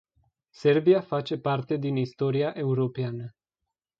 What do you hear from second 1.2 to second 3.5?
parte din istoria europeană.